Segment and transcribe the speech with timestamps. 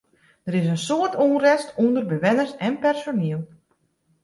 [0.45, 3.41] Der is in soad ûnrêst ûnder bewenners en personiel.